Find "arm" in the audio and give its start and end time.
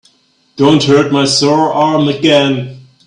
1.71-2.07